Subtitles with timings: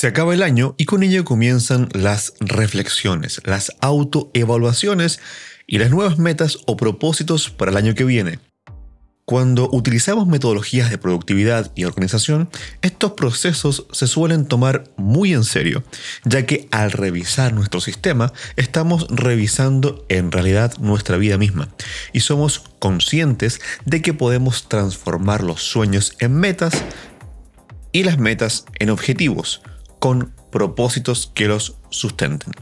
[0.00, 5.20] Se acaba el año y con ello comienzan las reflexiones, las autoevaluaciones
[5.66, 8.38] y las nuevas metas o propósitos para el año que viene.
[9.26, 12.48] Cuando utilizamos metodologías de productividad y organización,
[12.80, 15.84] estos procesos se suelen tomar muy en serio,
[16.24, 21.68] ya que al revisar nuestro sistema estamos revisando en realidad nuestra vida misma
[22.14, 26.72] y somos conscientes de que podemos transformar los sueños en metas
[27.92, 29.60] y las metas en objetivos,
[30.00, 32.52] con propósitos que los sustenten.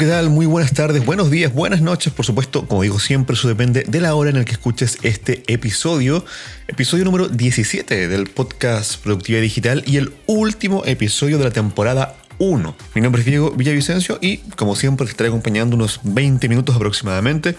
[0.00, 3.48] Qué tal, muy buenas tardes, buenos días, buenas noches, por supuesto, como digo siempre, eso
[3.48, 6.24] depende de la hora en la que escuches este episodio,
[6.68, 12.76] episodio número 17 del podcast Productividad Digital y el último episodio de la temporada 1.
[12.94, 17.54] Mi nombre es Diego Villavicencio y como siempre te estaré acompañando unos 20 minutos aproximadamente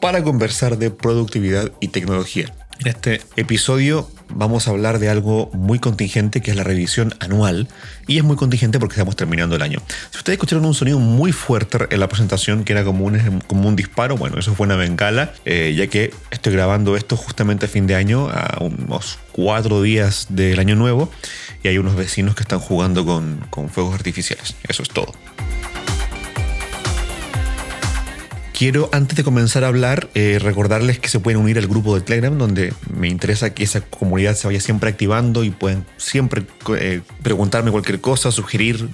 [0.00, 2.52] para conversar de productividad y tecnología.
[2.80, 7.68] En este episodio vamos a hablar de algo muy contingente que es la revisión anual
[8.06, 9.80] y es muy contingente porque estamos terminando el año.
[10.10, 13.68] Si ustedes escucharon un sonido muy fuerte en la presentación que era como un, como
[13.68, 17.68] un disparo, bueno, eso fue una bengala, eh, ya que estoy grabando esto justamente a
[17.68, 21.10] fin de año, a unos cuatro días del año nuevo
[21.62, 24.54] y hay unos vecinos que están jugando con, con fuegos artificiales.
[24.68, 25.12] Eso es todo.
[28.56, 32.00] Quiero, antes de comenzar a hablar, eh, recordarles que se pueden unir al grupo de
[32.00, 36.46] Telegram, donde me interesa que esa comunidad se vaya siempre activando y pueden siempre
[36.78, 38.88] eh, preguntarme cualquier cosa, sugerir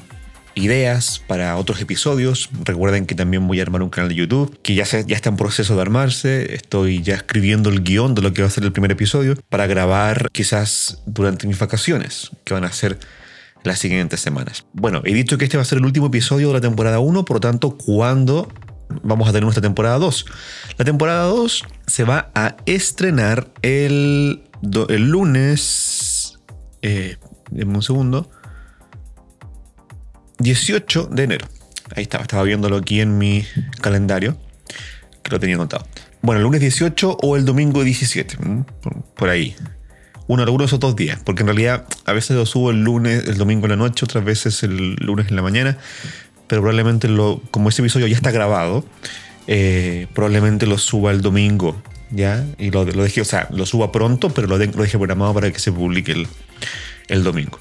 [0.56, 2.50] ideas para otros episodios.
[2.64, 5.36] Recuerden que también voy a armar un canal de YouTube que ya, ya está en
[5.36, 6.56] proceso de armarse.
[6.56, 9.68] Estoy ya escribiendo el guion de lo que va a ser el primer episodio para
[9.68, 12.98] grabar quizás durante mis vacaciones, que van a ser
[13.62, 14.66] las siguientes semanas.
[14.72, 17.24] Bueno, he dicho que este va a ser el último episodio de la temporada 1,
[17.24, 18.48] por lo tanto, cuando
[19.02, 20.26] vamos a tener nuestra temporada 2.
[20.78, 24.44] La temporada 2 se va a estrenar el,
[24.88, 26.38] el lunes.
[26.82, 27.16] Eh,
[27.50, 28.30] un segundo.
[30.38, 31.46] 18 de enero.
[31.94, 33.44] Ahí estaba, estaba viéndolo aquí en mi
[33.80, 34.36] calendario,
[35.22, 35.86] que lo tenía anotado.
[36.22, 38.38] Bueno, el lunes 18 o el domingo 17,
[39.16, 39.56] por ahí.
[40.28, 43.24] Uno, algunos de esos dos días, porque en realidad a veces lo subo el lunes,
[43.26, 45.78] el domingo en la noche, otras veces el lunes en la mañana,
[46.52, 48.84] pero probablemente lo, como este episodio ya está grabado,
[49.46, 52.44] eh, probablemente lo suba el domingo, ¿ya?
[52.58, 55.58] Y lo, lo dejé, o sea, lo suba pronto, pero lo, dejé programado para que
[55.58, 56.28] se publique el,
[57.08, 57.58] el domingo.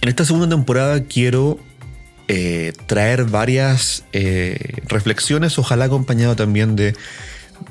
[0.00, 1.60] En esta segunda temporada quiero
[2.26, 4.58] eh, traer varias eh,
[4.88, 6.96] reflexiones, ojalá acompañado también de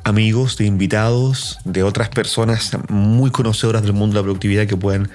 [0.06, 5.10] amigos, de invitados, de otras personas muy conocedoras del mundo de la productividad que puedan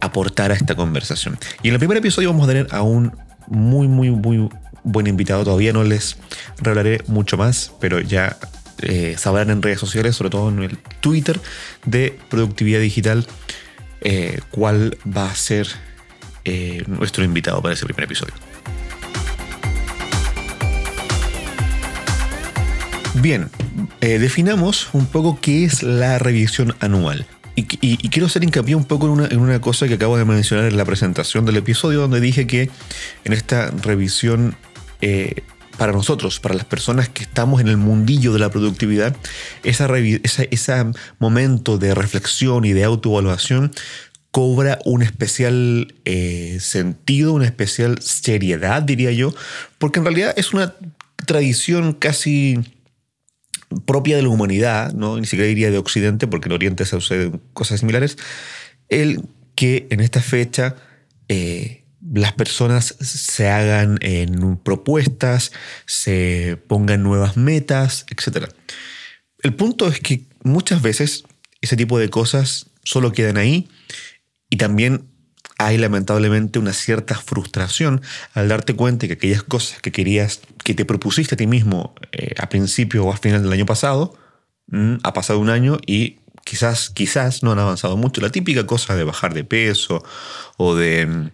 [0.00, 1.36] aportar a esta conversación.
[1.64, 3.12] Y en el primer episodio vamos a tener a un
[3.48, 4.48] muy, muy, muy
[4.82, 5.44] buen invitado.
[5.44, 6.16] Todavía no les
[6.58, 8.36] revelaré mucho más, pero ya
[8.82, 11.38] eh, sabrán en redes sociales, sobre todo en el Twitter
[11.84, 13.26] de Productividad Digital,
[14.00, 15.68] eh, cuál va a ser
[16.44, 18.34] eh, nuestro invitado para ese primer episodio.
[23.14, 23.50] Bien,
[24.00, 27.26] definamos un poco qué es la revisión anual.
[27.56, 30.84] Y, quiero hacer hincapié un poco en una, cosa que acabo de mencionar en la
[30.84, 32.70] presentación del episodio, donde dije que
[33.24, 34.56] en esta revisión,
[35.00, 35.42] eh,
[35.76, 39.16] para nosotros, para las personas que estamos en el mundillo de la productividad,
[39.62, 43.72] ese momento de reflexión y de autoevaluación
[44.30, 49.34] cobra un especial eh, sentido, una especial seriedad, diría yo,
[49.78, 50.74] porque en realidad es una
[51.26, 52.58] tradición casi
[53.86, 55.18] propia de la humanidad, ¿no?
[55.18, 58.18] ni siquiera diría de Occidente, porque en Oriente se suceden cosas similares,
[58.88, 59.22] el
[59.54, 60.76] que en esta fecha
[61.28, 63.98] eh, las personas se hagan
[64.62, 65.52] propuestas,
[65.86, 68.48] se pongan nuevas metas, etc.
[69.42, 71.24] El punto es que muchas veces
[71.60, 73.68] ese tipo de cosas solo quedan ahí
[74.48, 75.04] y también
[75.60, 78.00] hay lamentablemente una cierta frustración
[78.32, 82.34] al darte cuenta que aquellas cosas que querías, que te propusiste a ti mismo eh,
[82.38, 84.14] a principio o a final del año pasado,
[84.68, 88.22] mm, ha pasado un año y quizás, quizás no han avanzado mucho.
[88.22, 90.02] La típica cosa de bajar de peso
[90.56, 91.30] o de, mm,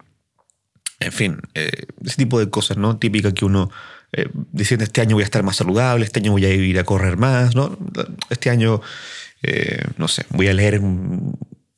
[0.99, 2.99] en fin, eh, ese tipo de cosas, ¿no?
[2.99, 3.71] Típica que uno
[4.13, 6.85] eh, diciendo este año voy a estar más saludable, este año voy a ir a
[6.85, 7.79] correr más, ¿no?
[8.31, 8.81] Este año,
[9.99, 10.81] no sé, voy a leer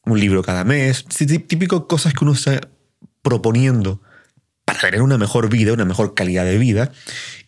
[0.08, 2.60] un libro cada mes, típico cosas que uno está
[3.22, 4.00] proponiendo
[4.64, 6.92] para tener una mejor vida, una mejor calidad de vida,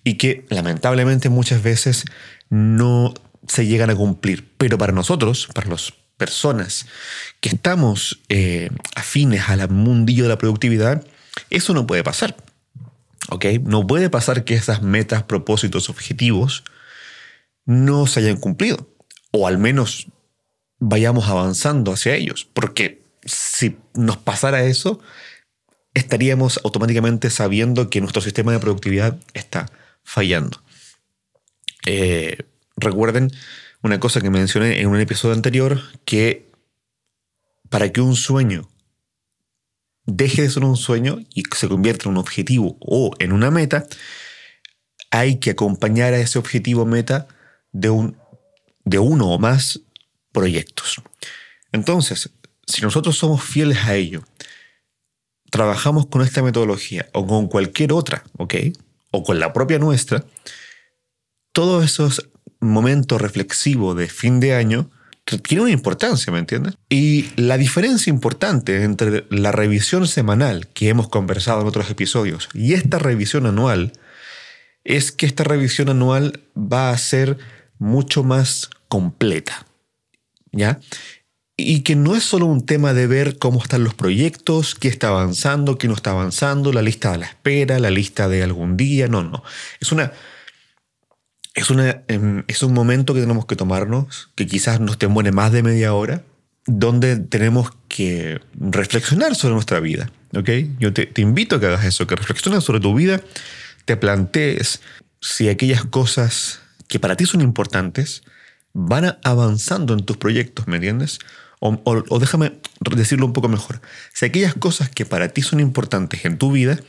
[0.04, 2.04] y que lamentablemente muchas veces
[2.48, 3.14] no
[3.46, 4.52] se llegan a cumplir.
[4.56, 6.86] Pero para nosotros, para los personas
[7.40, 11.06] que estamos eh, afines al mundillo de la productividad,
[11.50, 12.36] eso no puede pasar.
[13.62, 16.64] No puede pasar que esas metas, propósitos, objetivos
[17.64, 18.88] no se hayan cumplido.
[19.30, 20.08] O al menos
[20.80, 22.48] vayamos avanzando hacia ellos.
[22.52, 25.00] Porque si nos pasara eso,
[25.94, 29.70] estaríamos automáticamente sabiendo que nuestro sistema de productividad está
[30.02, 30.62] fallando.
[31.86, 32.38] Eh,
[32.76, 33.30] recuerden
[33.82, 36.50] una cosa que mencioné en un episodio anterior, que
[37.68, 38.68] para que un sueño
[40.06, 43.86] deje de ser un sueño y se convierta en un objetivo o en una meta,
[45.10, 47.28] hay que acompañar a ese objetivo meta
[47.72, 48.16] de, un,
[48.84, 49.80] de uno o más
[50.32, 51.02] proyectos.
[51.72, 52.30] Entonces,
[52.66, 54.22] si nosotros somos fieles a ello,
[55.50, 58.54] trabajamos con esta metodología o con cualquier otra, ¿ok?
[59.10, 60.24] O con la propia nuestra,
[61.52, 62.28] todos esos
[62.60, 64.90] momentos reflexivos de fin de año
[65.38, 66.74] tienen una importancia, ¿me entiendes?
[66.88, 72.74] Y la diferencia importante entre la revisión semanal que hemos conversado en otros episodios y
[72.74, 73.92] esta revisión anual
[74.82, 77.38] es que esta revisión anual va a ser
[77.78, 79.66] mucho más completa,
[80.52, 80.80] ¿ya?
[81.56, 85.08] Y que no es solo un tema de ver cómo están los proyectos, qué está
[85.08, 89.08] avanzando, qué no está avanzando, la lista de la espera, la lista de algún día,
[89.08, 89.42] no, no.
[89.80, 90.12] Es una
[91.54, 95.52] es, una, em, es un momento que tenemos que tomarnos, que quizás nos demore más
[95.52, 96.22] de media hora,
[96.66, 100.10] donde tenemos que reflexionar sobre nuestra vida.
[100.36, 100.48] ¿ok?
[100.78, 103.20] Yo te, te invito a que hagas eso, que reflexiones sobre tu vida,
[103.84, 104.80] te plantees
[105.20, 108.22] si aquellas cosas que para ti son importantes
[108.72, 111.18] van avanzando en tus proyectos, ¿me entiendes?
[111.60, 112.58] O, déjame
[112.96, 113.82] decirlo un poco mejor.
[114.14, 116.80] Si aquellas cosas que para ti son importantes en tu vida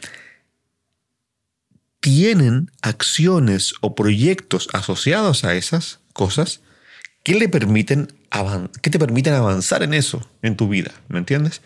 [1.99, 6.61] tienen acciones o proyectos asociados a esas cosas
[7.23, 11.61] que, que te permiten avanzar en eso, en tu vida, ¿me entiendes?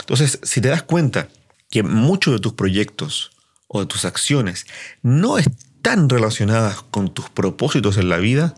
[0.00, 1.28] Entonces, si te das cuenta
[1.70, 3.30] que muchos de tus proyectos
[3.68, 4.66] o de tus acciones
[5.02, 8.54] no están relacionadas con tus propósitos en la vida,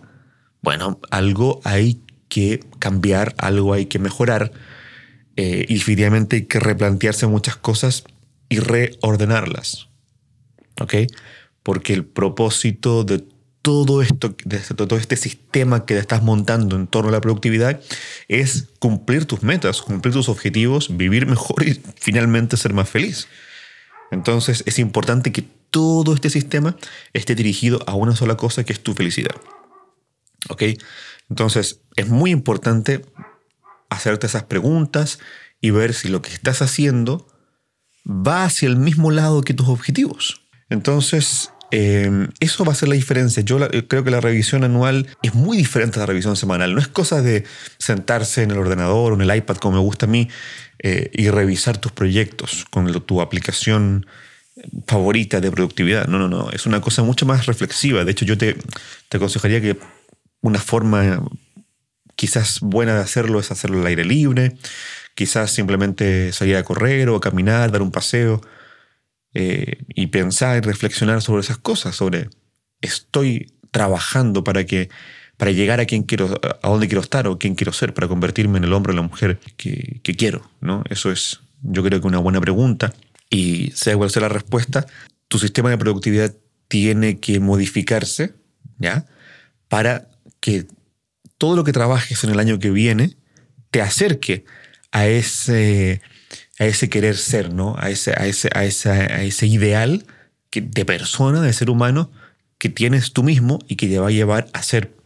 [0.62, 4.52] bueno, algo hay que cambiar, algo hay que mejorar
[5.36, 8.04] eh, y definitivamente hay que replantearse muchas cosas
[8.48, 9.88] y reordenarlas.
[10.80, 10.94] ¿ok?
[11.62, 13.24] Porque el propósito de
[13.62, 17.80] todo esto, de todo este sistema que estás montando en torno a la productividad
[18.28, 23.28] es cumplir tus metas, cumplir tus objetivos, vivir mejor y finalmente ser más feliz.
[24.10, 26.76] Entonces es importante que todo este sistema
[27.12, 29.34] esté dirigido a una sola cosa que es tu felicidad.
[30.48, 30.62] ¿Ok?
[31.28, 33.02] Entonces es muy importante
[33.90, 35.18] hacerte esas preguntas
[35.60, 37.26] y ver si lo que estás haciendo
[38.06, 40.42] va hacia el mismo lado que tus objetivos.
[40.70, 43.42] Entonces, em, eso va a ser la diferencia.
[43.42, 43.58] Yo
[43.88, 46.74] creo que la revisión anual es muy diferente a la revisión semanal.
[46.74, 47.44] No es cosa de
[47.78, 50.28] sentarse en el ordenador o en el iPad, como me gusta a mí,
[50.78, 54.06] eh, y revisar tus proyectos con tu aplicación
[54.86, 56.06] favorita de productividad.
[56.06, 56.50] No, no, no.
[56.50, 58.04] Es una cosa mucho más reflexiva.
[58.04, 58.56] De hecho, yo te,
[59.08, 59.76] te aconsejaría que
[60.40, 61.22] una forma
[62.16, 64.56] quizás buena de hacerlo es hacerlo al aire libre.
[65.14, 68.40] Quizás simplemente salir a correr o a caminar, dar un paseo
[69.34, 72.28] eh, y pensar y reflexionar sobre esas cosas, sobre
[72.80, 74.88] estoy trabajando para que
[75.38, 78.58] para llegar a quien quiero, a dónde quiero estar o quién quiero ser, para convertirme
[78.58, 80.82] en el hombre o la mujer que, quiero, ¿no?
[80.90, 82.92] Eso es, yo creo que una buena pregunta.
[83.30, 84.86] Y sea cual sea la respuesta,
[85.28, 86.34] tu sistema de productividad
[86.66, 88.34] tiene que modificarse,
[88.78, 89.06] ¿ya?
[89.68, 90.08] Para
[90.48, 90.66] que
[91.36, 93.18] todo lo que trabajes en el año que viene
[93.70, 94.46] te acerque
[94.92, 96.00] a ese
[96.58, 97.76] a ese querer ser, ¿no?
[97.78, 100.06] A ese, a ese, a a ese ideal
[100.48, 102.10] que, de persona, de ser humano,
[102.56, 104.96] que tienes tú mismo y que te va a llevar a ser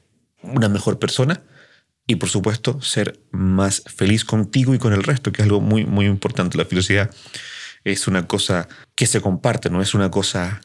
[0.42, 1.42] una mejor persona
[2.06, 5.84] y por supuesto ser más feliz contigo y con el resto, que es algo muy,
[5.84, 6.56] muy importante.
[6.56, 7.11] La felicidad
[7.82, 10.61] es una cosa que se comparte, no es una cosa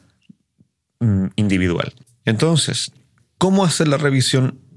[1.00, 1.92] mm, individual.
[2.24, 2.92] Entonces,
[3.38, 4.67] ¿cómo hacer la revisión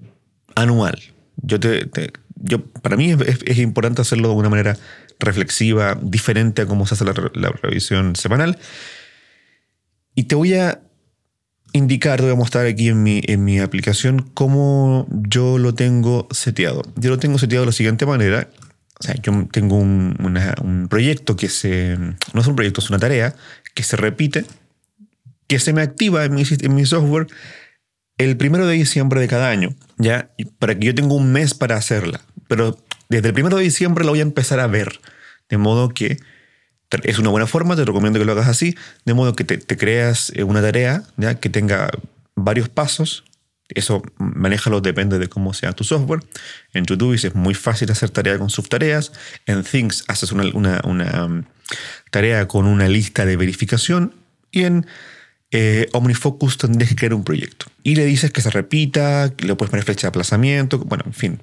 [0.62, 1.00] anual?
[1.38, 1.90] Yo te,
[2.36, 4.78] yo, para mí es, importante hacerlo de una manera
[5.20, 7.14] reflexiva, diferente a cómo se hace la,
[7.62, 8.58] revisión semanal.
[10.16, 10.82] Y te voy a
[11.74, 16.28] indicar, te voy a mostrar aquí en mi, en mi aplicación cómo yo lo tengo
[16.32, 16.82] seteado.
[16.96, 18.50] Yo lo tengo seteado de la siguiente manera.
[19.00, 20.16] O sea, yo tengo un,
[20.64, 21.98] un proyecto que se...
[22.34, 23.36] No es un proyecto, es una tarea
[23.74, 24.46] que se repite,
[25.48, 27.28] que se me activa en mi, en mi software
[28.24, 30.30] el primero de diciembre de cada año, ¿ya?
[30.60, 32.22] Para que yo tenga un mes para hacerla.
[32.48, 32.78] Pero
[33.10, 35.00] desde el primero de diciembre lo voy a empezar a ver.
[35.50, 36.18] De modo que
[37.04, 38.76] es una buena forma, te recomiendo que lo hagas así,
[39.06, 41.36] de modo que te, creas eh, una tarea ¿ya?
[41.36, 41.90] que tenga
[42.36, 43.24] varios pasos
[43.70, 46.22] Eso, manéjalo, depende de cómo sea tu software.
[46.74, 49.14] En Todoist es muy fácil hacer tarea con subtareas.
[49.46, 51.44] En Things haces una, um,
[52.10, 54.14] tarea con una lista de verificación.
[54.52, 54.86] Y en
[55.52, 57.68] eh, OmniFocus tendrías que crear un proyecto.
[57.84, 61.42] Y le dices que se repita, le puedes poner flecha de aplazamiento, bueno, en fin,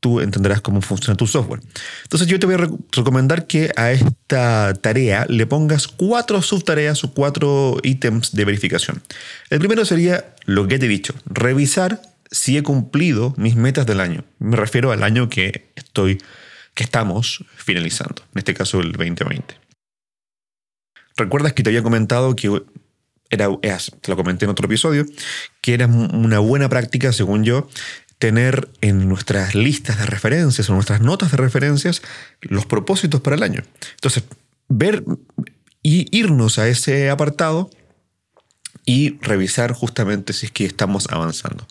[0.00, 1.60] tú entenderás cómo funciona tu software.
[2.02, 7.12] Entonces yo te voy a recomendar que a esta tarea le pongas cuatro subtareas o
[7.12, 9.02] cuatro ítems de verificación.
[9.50, 14.00] El primero sería lo que te he dicho, revisar si he cumplido mis metas del
[14.00, 14.24] año.
[14.38, 16.20] Me refiero al año que estoy
[16.74, 19.54] que estamos finalizando, en este caso el 2020.
[21.16, 22.62] ¿Recuerdas que te había comentado que
[23.36, 25.06] era, te lo comenté en otro episodio,
[25.60, 27.68] que era una buena práctica, según yo,
[28.18, 32.02] tener en nuestras listas de referencias o nuestras notas de referencias
[32.40, 33.62] los propósitos para el año.
[33.94, 34.24] Entonces,
[34.68, 35.04] ver
[35.82, 37.70] y irnos a ese apartado
[38.84, 41.66] y revisar justamente si es que estamos avanzando.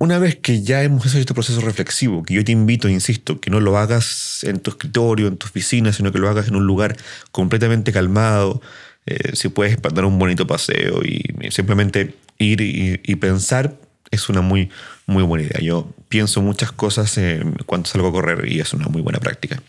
[0.00, 3.50] Una vez que ya hemos hecho este proceso reflexivo, que yo te invito, insisto, que
[3.50, 6.66] no lo hagas en tu escritorio, en tu oficina, sino que lo hagas en un
[6.66, 6.96] lugar
[7.32, 8.62] completamente calmado,
[9.08, 13.76] eh, si puedes dar un bonito paseo y simplemente ir y pensar
[14.10, 14.70] es una muy,
[15.06, 15.60] muy buena idea.
[15.60, 19.62] Yo pienso muchas cosas eh, cuando salgo a correr y es una muy buena práctica.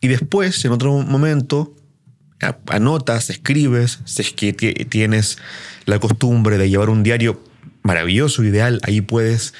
[0.00, 1.74] Y después, en otro momento,
[2.66, 5.38] anotas, escribes, si es que tienes
[5.86, 7.42] la costumbre de llevar un diario
[7.82, 9.54] maravilloso, ideal, ahí puedes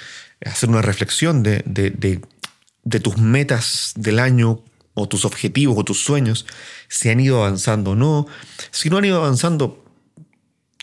[0.44, 4.62] hacer una reflexión de, de, tus metas del año
[4.94, 6.46] o tus objetivos o tus sueños,
[6.88, 8.26] si han ido avanzando o no.
[8.70, 9.84] Si no han ido avanzando,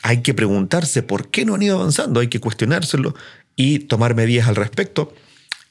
[0.04, 3.16] hay que preguntarse por qué no han ido avanzando, hay que cuestionárselo
[3.56, 5.14] y tomar medidas al respecto.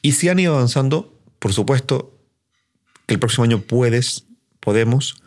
[0.02, 2.16] Y si han ido avanzando, por supuesto,
[3.06, 4.24] el próximo año puedes,
[4.60, 5.22] podemos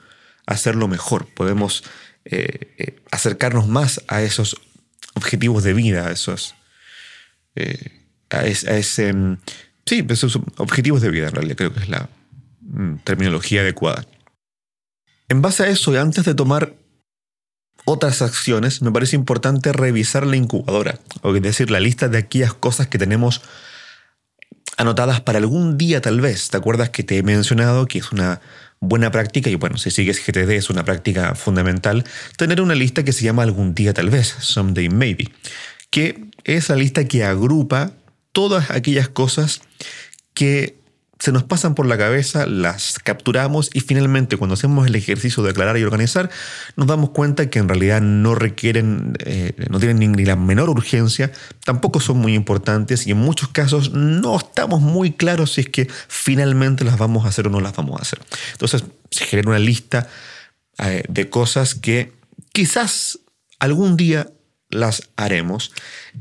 [0.46, 1.84] hacerlo mejor, podemos
[2.26, 4.60] eh, eh, acercarnos más a esos
[5.14, 6.56] objetivos de vida, a esos,
[7.56, 9.38] eh, a, ese, mm,
[9.86, 12.10] sí, esos objetivos de vida en realidad creo que es la
[13.04, 14.06] terminología adecuada.
[15.30, 16.74] En base a eso, y antes de tomar
[17.86, 22.54] otras acciones, me parece importante revisar la incubadora, o es decir, la lista de aquellas
[22.54, 23.42] cosas que tenemos
[24.78, 26.50] anotadas para algún día tal vez.
[26.50, 28.42] ¿Te acuerdas que te he mencionado que es una
[28.80, 32.04] buena práctica, y bueno, si sigues GTD es una práctica fundamental,
[32.38, 35.30] tener una lista que se llama algún día tal vez, someday maybe,
[35.90, 37.92] que es la lista que agrupa
[38.34, 39.62] todas aquellas cosas
[40.34, 40.83] que
[41.20, 45.52] se nos pasan por la cabeza, las capturamos y finalmente cuando hacemos el ejercicio de
[45.52, 46.30] aclarar y organizar,
[46.76, 51.32] nos damos cuenta que en realidad no requieren, eh, no tienen ni la menor urgencia,
[51.64, 55.88] tampoco son muy importantes y en muchos casos no estamos muy claros si es que
[56.08, 58.20] finalmente las vamos a hacer o no las vamos a hacer.
[58.54, 60.08] Entonces se genera una lista
[60.80, 62.12] eh, de cosas que
[62.52, 63.20] quizás
[63.60, 64.30] algún día
[64.70, 65.72] las haremos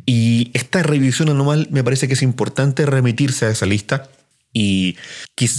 [0.04, 4.10] y esta revisión anual me parece que es importante remitirse a esa lista
[4.52, 4.96] y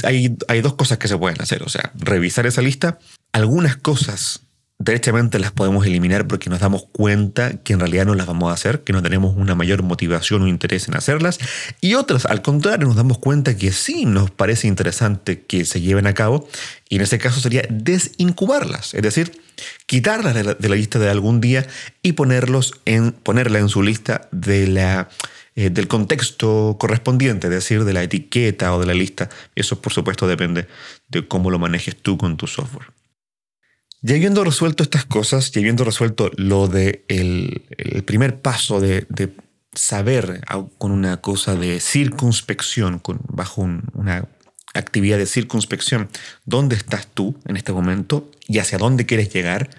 [0.04, 3.00] hay, hay dos cosas que se pueden hacer, o sea, revisar esa lista.
[3.32, 4.42] Algunas cosas
[4.84, 8.54] derechamente las podemos eliminar porque nos damos cuenta que en realidad no las vamos a
[8.54, 11.40] hacer, que no tenemos una mayor motivación o interés en hacerlas.
[11.80, 16.08] Y otras, al contrario, nos damos cuenta que sí nos parece interesante que se lleven
[16.08, 16.48] a cabo.
[16.90, 19.32] Y en ese caso sería desincubarlas, es decir,
[19.86, 21.66] quitarlas de la, de la lista de algún día
[22.02, 25.10] y ponerlos en, ponerla en su lista de la
[25.56, 29.30] eh, del contexto correspondiente, es decir, de la etiqueta o de la lista.
[29.56, 30.68] Eso, por supuesto, depende
[31.10, 32.88] de cómo lo manejes tú con tu software.
[34.02, 37.64] Ya habiendo resuelto estas cosas, ya habiendo resuelto lo de el,
[38.06, 39.06] primer paso de,
[39.74, 40.42] saber
[40.78, 44.28] con una cosa de circunspección, con, bajo una
[44.74, 46.10] actividad de circunspección,
[46.46, 49.70] dónde estás tú en este momento y hacia dónde quieres llegar,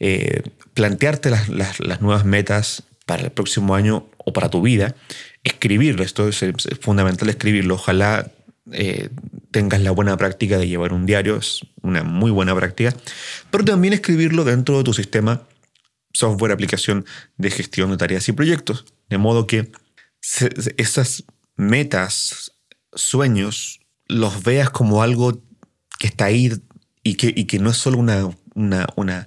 [0.00, 0.42] eh,
[0.74, 4.94] plantearte las, nuevas metas para el próximo año o para tu vida,
[5.42, 6.02] escribirlo.
[6.02, 6.44] Esto es,
[6.80, 7.74] fundamental escribirlo.
[7.74, 8.30] Ojalá
[8.72, 9.10] eh,
[9.50, 12.94] tengas la buena práctica de llevar un diario, es una muy buena práctica,
[13.50, 15.42] pero también escribirlo dentro de tu sistema
[16.12, 17.04] software, aplicación
[17.36, 19.70] de gestión de tareas y proyectos, de modo que
[20.76, 21.24] esas
[21.56, 22.52] metas,
[22.94, 25.42] sueños, los veas como algo
[25.98, 26.52] que está ahí
[27.02, 29.26] y que, y que no es solo una, una, una,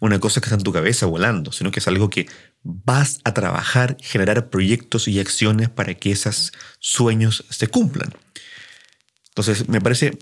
[0.00, 2.26] una cosa que está en tu cabeza volando, sino que es algo que
[2.66, 8.12] vas a trabajar, generar proyectos y acciones para que esos sueños se cumplan.
[9.28, 10.18] Entonces, me parece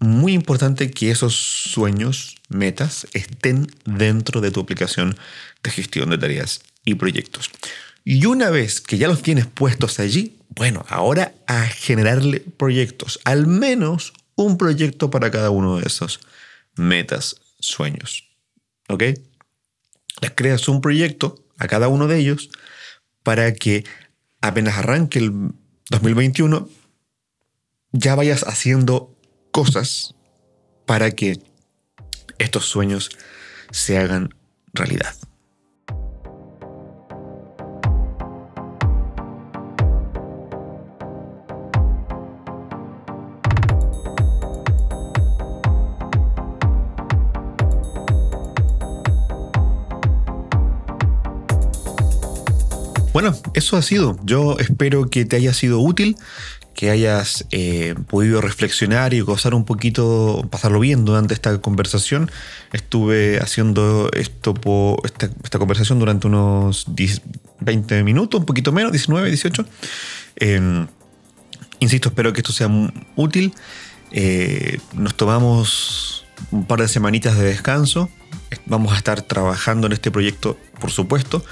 [0.00, 5.16] muy importante que esos sueños, metas, estén dentro de tu aplicación
[5.62, 7.50] de gestión de tareas y proyectos.
[8.04, 13.46] Y una vez que ya los tienes puestos allí, bueno, ahora a generarle proyectos, al
[13.46, 16.20] menos un proyecto para cada uno de esos
[16.76, 18.28] metas, sueños.
[18.88, 19.02] ¿Ok?
[20.20, 22.50] Les creas un proyecto a cada uno de ellos
[23.22, 23.84] para que
[24.40, 25.52] apenas arranque el
[25.90, 26.68] 2021,
[27.92, 29.16] ya vayas haciendo
[29.50, 30.14] cosas
[30.84, 31.40] para que
[32.38, 33.10] estos sueños
[33.70, 34.34] se hagan
[34.72, 35.14] realidad.
[53.16, 54.18] Bueno, eso ha sido.
[54.24, 56.16] Yo espero que te haya sido útil,
[56.74, 62.30] que hayas eh, podido reflexionar y gozar un poquito, pasarlo bien durante esta conversación.
[62.74, 64.52] Estuve haciendo esto
[65.02, 66.84] esta, conversación durante unos
[67.60, 69.64] 20 minutos, un poquito menos, 19, 18.
[70.36, 70.86] Em,
[71.80, 72.68] insisto, espero que esto sea
[73.16, 73.54] útil.
[74.12, 78.10] Eh, nos tomamos un par de semanitas de descanso.
[78.66, 81.42] Vamos a estar trabajando en este proyecto, por supuesto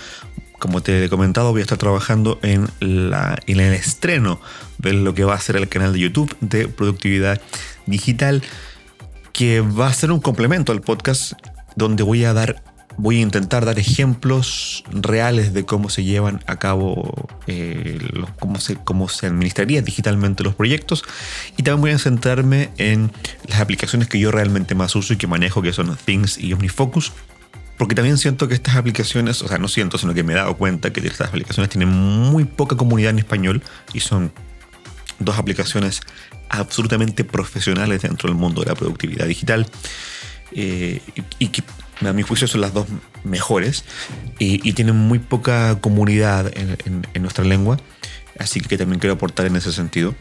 [0.65, 4.41] como te he comentado, voy a estar trabajando en, el estreno
[4.79, 7.39] de lo que va a ser el canal de YouTube de productividad
[7.85, 8.43] digital,
[9.35, 11.35] que va a ser un complemento al podcast
[11.77, 12.63] donde voy a dar
[12.97, 17.99] voy a intentar dar ejemplos reales de cómo se llevan a cabo, eh,
[18.39, 21.05] cómo, se, cómo se administraría digitalmente los proyectos.
[21.59, 23.13] Y también voy a centrarme en
[23.49, 27.13] las aplicaciones que yo realmente más uso y que manejo, que son Things y OmniFocus.
[27.77, 30.57] Porque también siento que estas aplicaciones, o sea, no siento, sino que me he dado
[30.57, 33.63] cuenta que estas aplicaciones tienen muy poca comunidad en español
[33.93, 34.33] y son
[35.19, 36.01] dos aplicaciones
[36.49, 39.67] absolutamente profesionales dentro del mundo de la productividad digital
[40.53, 41.01] eh,
[41.39, 41.63] y, que
[42.07, 42.87] a mi juicio son las dos
[43.25, 43.85] mejores
[44.39, 47.79] y, tienen muy poca comunidad en, nuestra lengua,
[48.39, 50.15] así que también quiero aportar en ese sentido.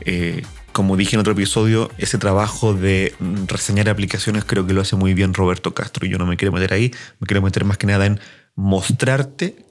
[0.00, 0.42] Eh,
[0.74, 3.14] como dije en otro episodio, ese trabajo de
[3.46, 6.04] reseñar aplicaciones creo que lo hace muy bien Roberto Castro.
[6.04, 8.18] Yo no me quiero meter ahí, me quiero meter más que nada en
[8.56, 9.64] mostrarte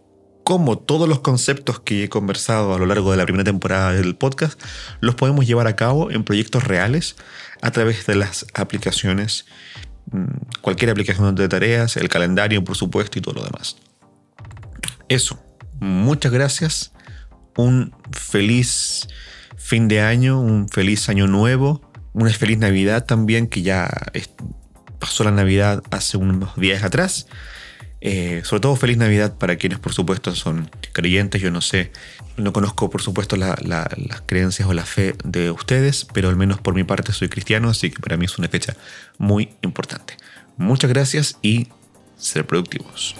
[0.45, 4.15] cómo todos los conceptos que he conversado a lo largo de la primera temporada del
[4.15, 4.59] podcast
[5.01, 7.17] los podemos llevar a cabo en proyectos reales
[7.61, 9.45] a través de las aplicaciones,
[10.09, 13.75] mm, cualquier aplicación de tareas, el calendario por supuesto y todo lo demás.
[15.09, 15.37] Eso,
[15.81, 16.93] muchas gracias,
[17.57, 19.09] un feliz
[19.55, 21.81] fin de año, un feliz año nuevo,
[22.13, 23.89] una feliz Navidad también, que ya
[24.99, 27.27] pasó la Navidad hace unos días atrás.
[28.05, 31.41] Eh, sobre todo feliz Navidad para quienes por supuesto son creyentes.
[31.41, 31.91] Yo no sé,
[32.35, 36.75] no conozco por supuesto las creencias o la fe de ustedes, pero al menos por
[36.75, 38.75] mi parte soy cristiano, así que para mí es una fecha
[39.17, 40.17] muy importante.
[40.57, 41.69] Muchas gracias y
[42.17, 43.15] ser productivos.